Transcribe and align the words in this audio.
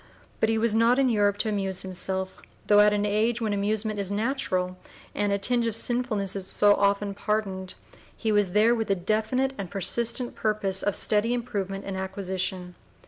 But 0.39 0.49
he 0.49 0.57
was 0.57 0.73
not 0.73 0.97
in 0.97 1.09
Europe 1.09 1.37
to 1.37 1.49
amuse 1.49 1.83
himself, 1.83 2.41
though 2.65 2.79
at 2.79 2.91
an 2.91 3.05
age 3.05 3.39
when 3.39 3.53
amusement 3.53 3.99
is 3.99 4.09
natural 4.09 4.75
and 5.13 5.31
a 5.31 5.37
tinge 5.37 5.67
of 5.67 5.75
sinfulness 5.75 6.35
is 6.35 6.47
so 6.47 6.73
often 6.73 7.13
pardoned; 7.13 7.75
he 8.17 8.31
was 8.31 8.53
there 8.53 8.73
with 8.73 8.87
the 8.87 8.95
definite 8.95 9.53
and 9.59 9.69
persistent 9.69 10.33
purpose 10.33 10.81
of 10.81 10.95
steady 10.95 11.35
improvement 11.35 11.85
and 11.85 11.97
acquisition. 11.97 12.73